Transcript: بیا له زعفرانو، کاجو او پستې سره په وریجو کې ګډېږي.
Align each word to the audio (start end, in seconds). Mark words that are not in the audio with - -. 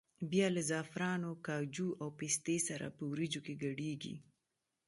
بیا 0.31 0.47
له 0.55 0.61
زعفرانو، 0.69 1.31
کاجو 1.47 1.89
او 2.01 2.07
پستې 2.17 2.57
سره 2.67 2.85
په 2.97 3.03
وریجو 3.11 3.39
کې 3.45 3.53
ګډېږي. 3.63 4.15